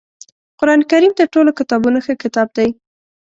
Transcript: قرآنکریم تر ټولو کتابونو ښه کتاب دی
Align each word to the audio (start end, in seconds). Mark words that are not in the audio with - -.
قرآنکریم 0.59 1.11
تر 1.19 1.27
ټولو 1.33 1.49
کتابونو 1.59 1.97
ښه 2.05 2.13
کتاب 2.23 2.47
دی 2.57 2.69